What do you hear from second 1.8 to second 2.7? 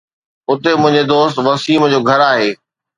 جو گهر آهي